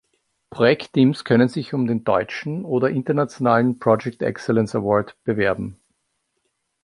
[0.49, 5.79] Projektteams können sich um den Deutschen oder Internationalen Project Excellence Award bewerben.